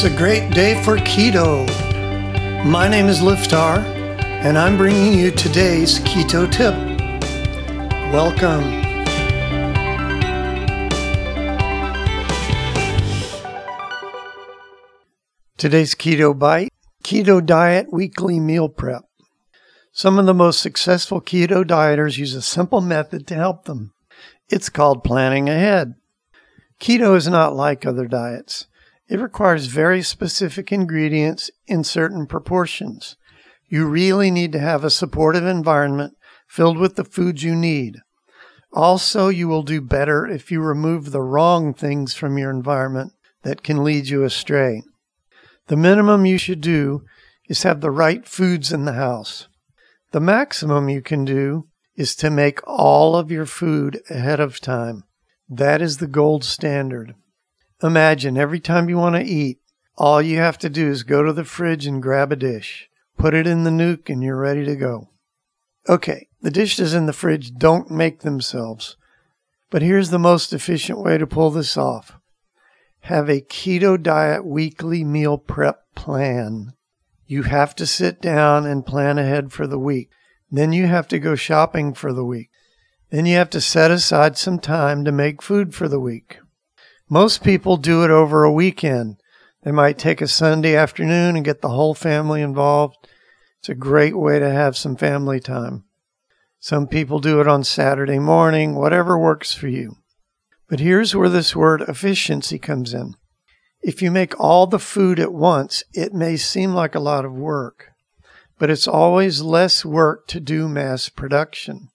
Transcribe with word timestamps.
It's 0.00 0.04
a 0.04 0.16
great 0.16 0.52
day 0.52 0.80
for 0.84 0.96
keto. 0.96 1.66
My 2.64 2.86
name 2.86 3.06
is 3.08 3.18
Liftar, 3.18 3.78
and 4.44 4.56
I'm 4.56 4.76
bringing 4.76 5.18
you 5.18 5.32
today's 5.32 5.98
keto 5.98 6.48
tip. 6.48 6.72
Welcome. 8.12 8.62
Today's 15.56 15.96
keto 15.96 16.38
bite 16.38 16.72
Keto 17.02 17.44
Diet 17.44 17.92
Weekly 17.92 18.38
Meal 18.38 18.68
Prep. 18.68 19.02
Some 19.90 20.16
of 20.20 20.26
the 20.26 20.32
most 20.32 20.60
successful 20.60 21.20
keto 21.20 21.64
dieters 21.64 22.18
use 22.18 22.34
a 22.34 22.42
simple 22.42 22.80
method 22.80 23.26
to 23.26 23.34
help 23.34 23.64
them. 23.64 23.92
It's 24.48 24.68
called 24.68 25.02
planning 25.02 25.48
ahead. 25.48 25.96
Keto 26.80 27.16
is 27.16 27.26
not 27.26 27.56
like 27.56 27.84
other 27.84 28.06
diets. 28.06 28.68
It 29.08 29.20
requires 29.20 29.66
very 29.66 30.02
specific 30.02 30.70
ingredients 30.70 31.50
in 31.66 31.82
certain 31.82 32.26
proportions. 32.26 33.16
You 33.68 33.86
really 33.86 34.30
need 34.30 34.52
to 34.52 34.58
have 34.58 34.84
a 34.84 34.90
supportive 34.90 35.46
environment 35.46 36.14
filled 36.46 36.78
with 36.78 36.96
the 36.96 37.04
foods 37.04 37.42
you 37.42 37.54
need. 37.54 37.98
Also, 38.72 39.28
you 39.28 39.48
will 39.48 39.62
do 39.62 39.80
better 39.80 40.26
if 40.26 40.50
you 40.50 40.60
remove 40.60 41.10
the 41.10 41.22
wrong 41.22 41.72
things 41.72 42.14
from 42.14 42.36
your 42.36 42.50
environment 42.50 43.12
that 43.42 43.62
can 43.62 43.82
lead 43.82 44.08
you 44.08 44.24
astray. 44.24 44.82
The 45.68 45.76
minimum 45.76 46.26
you 46.26 46.38
should 46.38 46.60
do 46.60 47.04
is 47.48 47.62
have 47.62 47.80
the 47.80 47.90
right 47.90 48.26
foods 48.26 48.72
in 48.72 48.84
the 48.84 48.92
house. 48.92 49.48
The 50.12 50.20
maximum 50.20 50.88
you 50.88 51.00
can 51.00 51.24
do 51.24 51.66
is 51.96 52.14
to 52.16 52.30
make 52.30 52.60
all 52.66 53.16
of 53.16 53.30
your 53.30 53.46
food 53.46 54.00
ahead 54.10 54.40
of 54.40 54.60
time. 54.60 55.04
That 55.48 55.80
is 55.80 55.96
the 55.96 56.06
gold 56.06 56.44
standard. 56.44 57.14
Imagine 57.82 58.36
every 58.36 58.60
time 58.60 58.88
you 58.88 58.96
want 58.96 59.14
to 59.14 59.22
eat, 59.22 59.60
all 59.96 60.20
you 60.20 60.38
have 60.38 60.58
to 60.58 60.68
do 60.68 60.88
is 60.88 61.02
go 61.02 61.22
to 61.22 61.32
the 61.32 61.44
fridge 61.44 61.86
and 61.86 62.02
grab 62.02 62.32
a 62.32 62.36
dish, 62.36 62.88
put 63.16 63.34
it 63.34 63.46
in 63.46 63.64
the 63.64 63.70
nuke, 63.70 64.08
and 64.08 64.22
you're 64.22 64.36
ready 64.36 64.64
to 64.64 64.76
go. 64.76 65.10
Okay, 65.88 66.28
the 66.42 66.50
dishes 66.50 66.92
in 66.92 67.06
the 67.06 67.12
fridge 67.12 67.54
don't 67.54 67.90
make 67.90 68.20
themselves, 68.20 68.96
but 69.70 69.82
here's 69.82 70.10
the 70.10 70.18
most 70.18 70.52
efficient 70.52 70.98
way 70.98 71.18
to 71.18 71.26
pull 71.26 71.50
this 71.50 71.76
off 71.76 72.18
have 73.02 73.28
a 73.30 73.40
keto 73.40 74.00
diet 74.00 74.44
weekly 74.44 75.04
meal 75.04 75.38
prep 75.38 75.82
plan. 75.94 76.74
You 77.26 77.44
have 77.44 77.74
to 77.76 77.86
sit 77.86 78.20
down 78.20 78.66
and 78.66 78.84
plan 78.84 79.18
ahead 79.18 79.52
for 79.52 79.66
the 79.66 79.78
week. 79.78 80.10
Then 80.50 80.72
you 80.72 80.86
have 80.86 81.08
to 81.08 81.18
go 81.18 81.34
shopping 81.34 81.94
for 81.94 82.12
the 82.12 82.24
week. 82.24 82.50
Then 83.10 83.24
you 83.24 83.36
have 83.36 83.50
to 83.50 83.60
set 83.60 83.90
aside 83.90 84.36
some 84.36 84.58
time 84.58 85.04
to 85.04 85.12
make 85.12 85.42
food 85.42 85.74
for 85.74 85.88
the 85.88 86.00
week. 86.00 86.38
Most 87.10 87.42
people 87.42 87.78
do 87.78 88.04
it 88.04 88.10
over 88.10 88.44
a 88.44 88.52
weekend. 88.52 89.16
They 89.62 89.72
might 89.72 89.98
take 89.98 90.20
a 90.20 90.28
Sunday 90.28 90.76
afternoon 90.76 91.36
and 91.36 91.44
get 91.44 91.62
the 91.62 91.70
whole 91.70 91.94
family 91.94 92.42
involved. 92.42 92.96
It's 93.60 93.70
a 93.70 93.74
great 93.74 94.16
way 94.16 94.38
to 94.38 94.50
have 94.50 94.76
some 94.76 94.94
family 94.94 95.40
time. 95.40 95.84
Some 96.60 96.86
people 96.86 97.18
do 97.18 97.40
it 97.40 97.48
on 97.48 97.64
Saturday 97.64 98.18
morning, 98.18 98.74
whatever 98.74 99.18
works 99.18 99.54
for 99.54 99.68
you. 99.68 99.96
But 100.68 100.80
here's 100.80 101.14
where 101.14 101.30
this 101.30 101.56
word 101.56 101.80
efficiency 101.82 102.58
comes 102.58 102.92
in. 102.92 103.14
If 103.80 104.02
you 104.02 104.10
make 104.10 104.38
all 104.38 104.66
the 104.66 104.78
food 104.78 105.18
at 105.18 105.32
once, 105.32 105.82
it 105.94 106.12
may 106.12 106.36
seem 106.36 106.74
like 106.74 106.94
a 106.94 107.00
lot 107.00 107.24
of 107.24 107.32
work, 107.32 107.92
but 108.58 108.68
it's 108.68 108.88
always 108.88 109.40
less 109.40 109.84
work 109.84 110.26
to 110.28 110.40
do 110.40 110.68
mass 110.68 111.08
production. 111.08 111.88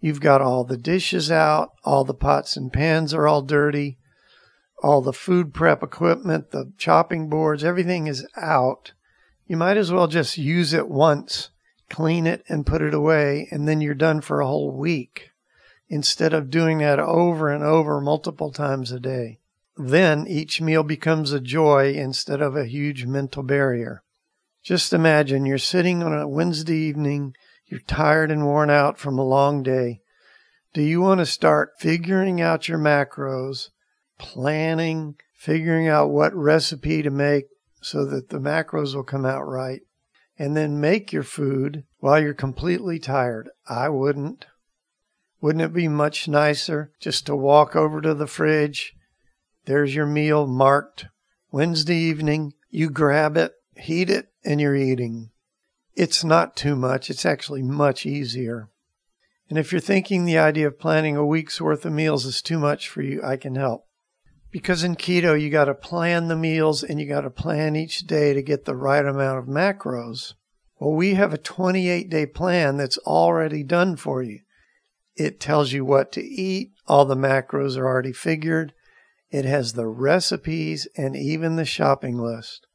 You've 0.00 0.20
got 0.20 0.40
all 0.40 0.64
the 0.64 0.76
dishes 0.76 1.30
out, 1.30 1.70
all 1.84 2.04
the 2.04 2.14
pots 2.14 2.56
and 2.56 2.72
pans 2.72 3.14
are 3.14 3.28
all 3.28 3.42
dirty, 3.42 3.98
all 4.84 5.00
the 5.00 5.14
food 5.14 5.54
prep 5.54 5.82
equipment, 5.82 6.50
the 6.50 6.70
chopping 6.76 7.30
boards, 7.30 7.64
everything 7.64 8.06
is 8.06 8.26
out. 8.36 8.92
You 9.46 9.56
might 9.56 9.78
as 9.78 9.90
well 9.90 10.08
just 10.08 10.36
use 10.36 10.74
it 10.74 10.88
once, 10.88 11.48
clean 11.88 12.26
it, 12.26 12.44
and 12.50 12.66
put 12.66 12.82
it 12.82 12.92
away, 12.92 13.48
and 13.50 13.66
then 13.66 13.80
you're 13.80 13.94
done 13.94 14.20
for 14.20 14.40
a 14.40 14.46
whole 14.46 14.70
week 14.70 15.30
instead 15.88 16.34
of 16.34 16.50
doing 16.50 16.78
that 16.78 17.00
over 17.00 17.48
and 17.48 17.64
over 17.64 17.98
multiple 17.98 18.52
times 18.52 18.92
a 18.92 19.00
day. 19.00 19.38
Then 19.74 20.26
each 20.28 20.60
meal 20.60 20.82
becomes 20.82 21.32
a 21.32 21.40
joy 21.40 21.94
instead 21.94 22.42
of 22.42 22.54
a 22.54 22.66
huge 22.66 23.06
mental 23.06 23.42
barrier. 23.42 24.02
Just 24.62 24.92
imagine 24.92 25.46
you're 25.46 25.56
sitting 25.56 26.02
on 26.02 26.12
a 26.12 26.28
Wednesday 26.28 26.76
evening 26.76 27.34
you're 27.66 27.80
tired 27.80 28.30
and 28.30 28.44
worn 28.44 28.68
out 28.68 28.98
from 28.98 29.18
a 29.18 29.24
long 29.24 29.62
day. 29.62 30.02
Do 30.74 30.82
you 30.82 31.00
want 31.00 31.20
to 31.20 31.26
start 31.26 31.72
figuring 31.78 32.40
out 32.40 32.68
your 32.68 32.78
macros, 32.78 33.70
planning, 34.18 35.16
figuring 35.34 35.88
out 35.88 36.10
what 36.10 36.34
recipe 36.34 37.02
to 37.02 37.10
make 37.10 37.46
so 37.80 38.04
that 38.06 38.30
the 38.30 38.38
macros 38.38 38.94
will 38.94 39.04
come 39.04 39.26
out 39.26 39.42
right, 39.42 39.82
and 40.38 40.56
then 40.56 40.80
make 40.80 41.12
your 41.12 41.22
food 41.22 41.84
while 41.98 42.20
you're 42.20 42.34
completely 42.34 42.98
tired? 42.98 43.50
I 43.68 43.88
wouldn't. 43.88 44.46
Wouldn't 45.40 45.62
it 45.62 45.74
be 45.74 45.88
much 45.88 46.26
nicer 46.26 46.92
just 46.98 47.26
to 47.26 47.36
walk 47.36 47.76
over 47.76 48.00
to 48.00 48.14
the 48.14 48.26
fridge? 48.26 48.94
There's 49.66 49.94
your 49.94 50.06
meal 50.06 50.46
marked 50.46 51.06
Wednesday 51.50 51.96
evening. 51.96 52.54
You 52.70 52.90
grab 52.90 53.36
it, 53.36 53.52
heat 53.76 54.10
it, 54.10 54.28
and 54.44 54.60
you're 54.60 54.74
eating. 54.74 55.30
It's 55.94 56.24
not 56.24 56.56
too 56.56 56.74
much. 56.74 57.10
It's 57.10 57.26
actually 57.26 57.62
much 57.62 58.06
easier. 58.06 58.70
And 59.48 59.58
if 59.58 59.70
you're 59.70 59.80
thinking 59.80 60.24
the 60.24 60.38
idea 60.38 60.66
of 60.66 60.78
planning 60.78 61.16
a 61.16 61.26
week's 61.26 61.60
worth 61.60 61.84
of 61.84 61.92
meals 61.92 62.24
is 62.24 62.40
too 62.42 62.58
much 62.58 62.88
for 62.88 63.02
you, 63.02 63.22
I 63.22 63.36
can 63.36 63.54
help. 63.54 63.86
Because 64.54 64.84
in 64.84 64.94
keto, 64.94 65.38
you 65.38 65.50
got 65.50 65.64
to 65.64 65.74
plan 65.74 66.28
the 66.28 66.36
meals 66.36 66.84
and 66.84 67.00
you 67.00 67.08
got 67.08 67.22
to 67.22 67.30
plan 67.30 67.74
each 67.74 68.06
day 68.06 68.32
to 68.32 68.40
get 68.40 68.66
the 68.66 68.76
right 68.76 69.04
amount 69.04 69.40
of 69.40 69.46
macros. 69.46 70.34
Well, 70.78 70.92
we 70.92 71.14
have 71.14 71.32
a 71.32 71.38
28 71.38 72.08
day 72.08 72.24
plan 72.24 72.76
that's 72.76 72.96
already 72.98 73.64
done 73.64 73.96
for 73.96 74.22
you. 74.22 74.42
It 75.16 75.40
tells 75.40 75.72
you 75.72 75.84
what 75.84 76.12
to 76.12 76.22
eat. 76.22 76.70
All 76.86 77.04
the 77.04 77.16
macros 77.16 77.76
are 77.76 77.84
already 77.84 78.12
figured. 78.12 78.72
It 79.28 79.44
has 79.44 79.72
the 79.72 79.88
recipes 79.88 80.86
and 80.96 81.16
even 81.16 81.56
the 81.56 81.64
shopping 81.64 82.16
list. 82.16 82.68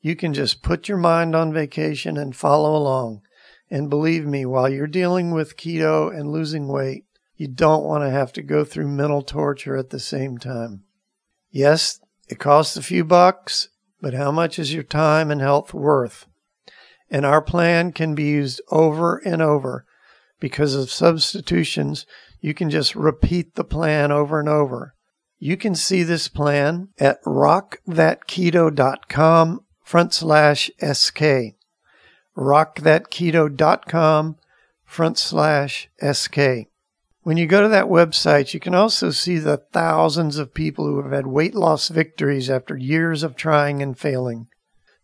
You 0.00 0.14
can 0.14 0.32
just 0.32 0.62
put 0.62 0.88
your 0.88 0.98
mind 0.98 1.34
on 1.34 1.52
vacation 1.52 2.16
and 2.16 2.36
follow 2.36 2.76
along. 2.76 3.22
And 3.68 3.90
believe 3.90 4.26
me, 4.26 4.46
while 4.46 4.68
you're 4.68 4.86
dealing 4.86 5.32
with 5.32 5.56
keto 5.56 6.16
and 6.16 6.30
losing 6.30 6.68
weight, 6.68 7.04
you 7.36 7.48
don't 7.48 7.82
want 7.82 8.04
to 8.04 8.10
have 8.10 8.32
to 8.34 8.42
go 8.42 8.64
through 8.64 8.86
mental 8.86 9.22
torture 9.22 9.76
at 9.76 9.90
the 9.90 9.98
same 9.98 10.38
time. 10.38 10.83
Yes, 11.54 11.98
it 12.28 12.38
costs 12.40 12.76
a 12.76 12.82
few 12.82 13.04
bucks, 13.04 13.68
but 14.00 14.12
how 14.12 14.32
much 14.32 14.58
is 14.58 14.74
your 14.74 14.82
time 14.82 15.30
and 15.30 15.40
health 15.40 15.72
worth? 15.72 16.26
And 17.08 17.24
our 17.24 17.40
plan 17.40 17.92
can 17.92 18.16
be 18.16 18.24
used 18.24 18.60
over 18.72 19.18
and 19.18 19.40
over. 19.40 19.86
Because 20.40 20.74
of 20.74 20.90
substitutions, 20.90 22.06
you 22.40 22.54
can 22.54 22.70
just 22.70 22.96
repeat 22.96 23.54
the 23.54 23.62
plan 23.62 24.10
over 24.10 24.40
and 24.40 24.48
over. 24.48 24.96
You 25.38 25.56
can 25.56 25.76
see 25.76 26.02
this 26.02 26.26
plan 26.26 26.88
at 26.98 27.22
rockthatketo.com 27.22 29.60
front 29.84 30.12
slash 30.12 30.72
SK. 30.82 31.22
Rockthatketo.com 32.36 34.36
front 34.84 35.18
slash 35.18 35.88
SK. 36.02 36.38
When 37.24 37.38
you 37.38 37.46
go 37.46 37.62
to 37.62 37.68
that 37.68 37.86
website, 37.86 38.52
you 38.52 38.60
can 38.60 38.74
also 38.74 39.10
see 39.10 39.38
the 39.38 39.56
thousands 39.56 40.36
of 40.36 40.52
people 40.52 40.84
who 40.84 41.00
have 41.02 41.10
had 41.10 41.26
weight 41.26 41.54
loss 41.54 41.88
victories 41.88 42.50
after 42.50 42.76
years 42.76 43.22
of 43.22 43.34
trying 43.34 43.82
and 43.82 43.98
failing. 43.98 44.48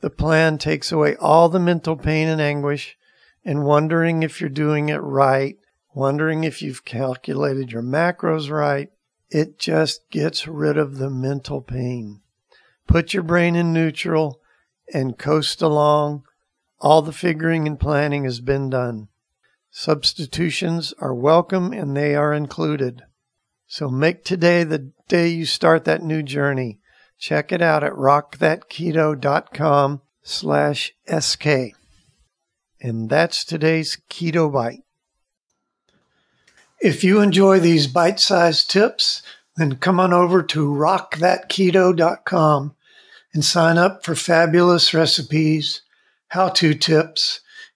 The 0.00 0.10
plan 0.10 0.58
takes 0.58 0.90
away 0.90 1.14
all 1.14 1.48
the 1.48 1.60
mental 1.60 1.94
pain 1.96 2.26
and 2.26 2.40
anguish 2.40 2.98
and 3.44 3.64
wondering 3.64 4.24
if 4.24 4.40
you're 4.40 4.50
doing 4.50 4.88
it 4.88 4.96
right, 4.96 5.58
wondering 5.94 6.42
if 6.42 6.60
you've 6.60 6.84
calculated 6.84 7.70
your 7.70 7.82
macros 7.82 8.50
right. 8.50 8.90
It 9.30 9.56
just 9.60 10.10
gets 10.10 10.48
rid 10.48 10.76
of 10.76 10.98
the 10.98 11.10
mental 11.10 11.60
pain. 11.60 12.22
Put 12.88 13.14
your 13.14 13.22
brain 13.22 13.54
in 13.54 13.72
neutral 13.72 14.40
and 14.92 15.16
coast 15.16 15.62
along. 15.62 16.24
All 16.80 17.00
the 17.00 17.12
figuring 17.12 17.68
and 17.68 17.78
planning 17.78 18.24
has 18.24 18.40
been 18.40 18.70
done. 18.70 19.06
Substitutions 19.70 20.94
are 20.98 21.14
welcome 21.14 21.72
and 21.72 21.96
they 21.96 22.14
are 22.14 22.32
included. 22.32 23.02
So 23.66 23.88
make 23.88 24.24
today 24.24 24.62
the 24.64 24.92
day 25.08 25.28
you 25.28 25.44
start 25.44 25.84
that 25.84 26.02
new 26.02 26.22
journey. 26.22 26.80
Check 27.18 27.52
it 27.52 27.60
out 27.60 27.84
at 27.84 27.92
rockthatketo.com 27.92 30.00
slash 30.22 30.94
SK. 31.18 31.46
And 32.80 33.10
that's 33.10 33.44
today's 33.44 33.98
Keto 34.08 34.52
Bite. 34.52 34.84
If 36.80 37.02
you 37.02 37.20
enjoy 37.20 37.58
these 37.58 37.88
bite-sized 37.88 38.70
tips, 38.70 39.22
then 39.56 39.74
come 39.76 39.98
on 39.98 40.12
over 40.12 40.44
to 40.44 40.70
rockthatketo.com 40.70 42.76
and 43.34 43.44
sign 43.44 43.76
up 43.76 44.04
for 44.04 44.14
fabulous 44.14 44.94
recipes, 44.94 45.82
how 46.28 46.48
to 46.50 46.74
tips, 46.74 47.40